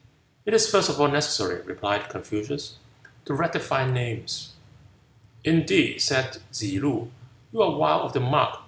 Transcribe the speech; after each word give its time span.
"It 0.47 0.55
is 0.55 0.67
first 0.67 0.89
of 0.89 0.99
all 0.99 1.09
necessary," 1.09 1.61
replied 1.61 2.09
Confucius, 2.09 2.77
"to 3.25 3.35
rectify 3.35 3.85
names." 3.85 4.53
"Indeed," 5.43 5.99
said 6.01 6.37
Tzse 6.51 6.79
loo, 6.81 7.11
"you 7.53 7.61
are 7.61 7.75
wide 7.77 8.01
of 8.01 8.13
the 8.13 8.19
mark. 8.19 8.59